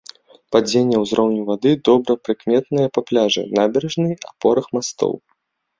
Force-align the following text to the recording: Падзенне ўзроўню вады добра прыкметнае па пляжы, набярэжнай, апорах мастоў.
Падзенне 0.53 1.01
ўзроўню 1.03 1.41
вады 1.51 1.73
добра 1.89 2.17
прыкметнае 2.25 2.87
па 2.97 3.01
пляжы, 3.11 3.41
набярэжнай, 3.61 4.13
апорах 4.35 4.65
мастоў. 4.81 5.13